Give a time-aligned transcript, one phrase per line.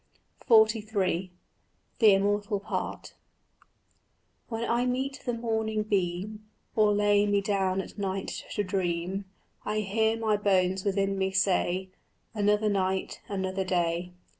[0.47, 1.31] XLIII
[1.99, 3.13] THE IMMORTAL PART
[4.49, 6.43] When I meet the morning beam,
[6.75, 9.25] Or lay me down at night to dream,
[9.63, 11.89] I hear my bones within me say,
[12.33, 14.13] "Another night, another day."